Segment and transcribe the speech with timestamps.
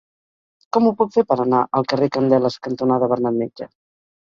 [0.77, 3.71] Com ho puc fer per anar al carrer Candeles cantonada Bernat Metge?